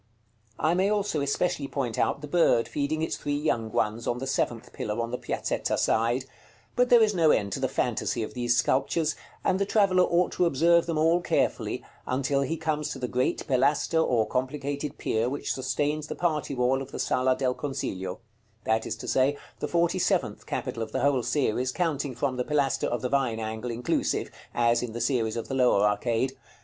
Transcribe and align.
I 0.57 0.73
may 0.73 0.89
also 0.89 1.21
especially 1.21 1.67
point 1.67 1.99
out 1.99 2.21
the 2.21 2.27
bird 2.27 2.67
feeding 2.67 3.03
its 3.03 3.17
three 3.17 3.37
young 3.37 3.71
ones 3.71 4.07
on 4.07 4.17
the 4.17 4.25
seventh 4.25 4.73
pillar 4.73 4.99
on 4.99 5.11
the 5.11 5.17
Piazzetta 5.19 5.77
side; 5.77 6.25
but 6.75 6.89
there 6.89 7.03
is 7.03 7.13
no 7.13 7.29
end 7.29 7.51
to 7.51 7.59
the 7.59 7.67
fantasy 7.67 8.23
of 8.23 8.33
these 8.33 8.57
sculptures; 8.57 9.15
and 9.43 9.59
the 9.59 9.63
traveller 9.67 10.01
ought 10.01 10.31
to 10.31 10.47
observe 10.47 10.87
them 10.87 10.97
all 10.97 11.21
carefully, 11.21 11.83
until 12.07 12.41
he 12.41 12.57
comes 12.57 12.89
to 12.89 12.97
the 12.97 13.07
great 13.07 13.45
Pilaster 13.47 14.01
or 14.03 14.25
complicated 14.25 14.97
pier 14.97 15.29
which 15.29 15.53
sustains 15.53 16.07
the 16.07 16.15
party 16.15 16.55
wall 16.55 16.81
of 16.81 16.91
the 16.91 16.97
Sala 16.97 17.35
del 17.37 17.53
Consiglio; 17.53 18.21
that 18.63 18.87
is 18.87 18.95
to 18.95 19.07
say, 19.07 19.37
the 19.59 19.67
forty 19.67 19.99
seventh 19.99 20.47
capital 20.47 20.81
of 20.81 20.91
the 20.93 21.01
whole 21.01 21.21
series, 21.21 21.71
counting 21.71 22.15
from 22.15 22.37
the 22.37 22.43
pilaster 22.43 22.87
of 22.87 23.03
the 23.03 23.09
Vine 23.09 23.39
angle 23.39 23.69
inclusive, 23.69 24.31
as 24.51 24.81
in 24.81 24.93
the 24.93 24.99
series 25.01 25.37
of 25.37 25.47
the 25.47 25.53
lower 25.53 25.83
arcade. 25.85 26.35